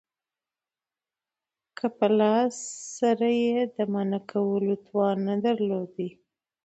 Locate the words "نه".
5.27-5.35